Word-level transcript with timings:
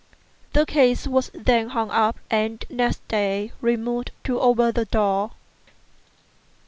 The 0.53 0.65
case 0.65 1.05
was 1.05 1.29
then 1.31 1.69
hung 1.69 1.91
up, 1.91 2.17
and 2.31 2.65
next 2.71 3.07
day 3.07 3.51
removed 3.61 4.09
to 4.23 4.39
over 4.39 4.71
the 4.71 4.85
door. 4.85 5.33